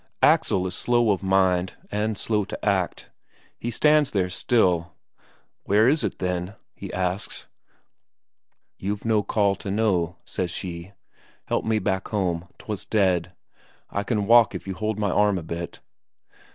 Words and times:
Axel 0.23 0.65
is 0.65 0.73
slow 0.73 1.11
of 1.11 1.21
mind, 1.21 1.75
and 1.91 2.17
slow 2.17 2.43
to 2.45 2.65
act. 2.65 3.11
He 3.59 3.69
stands 3.69 4.09
there 4.09 4.31
still. 4.31 4.95
"Where 5.65 5.87
is 5.87 6.03
it, 6.03 6.17
then?" 6.17 6.55
he 6.73 6.91
asks. 6.91 7.45
"You've 8.79 9.05
no 9.05 9.21
call 9.21 9.55
to 9.57 9.69
know," 9.69 10.15
says 10.25 10.49
she. 10.49 10.93
"Help 11.45 11.65
me 11.65 11.77
back 11.77 12.07
home. 12.07 12.47
Twas 12.57 12.83
dead. 12.83 13.35
I 13.91 14.01
can 14.01 14.25
walk 14.25 14.55
if 14.55 14.65
you 14.65 14.73
hold 14.73 14.97
my 14.97 15.11
arm 15.11 15.37
a 15.37 15.43
bit." 15.43 15.81